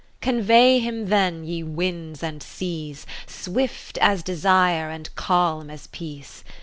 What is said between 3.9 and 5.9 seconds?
as Desire and calm as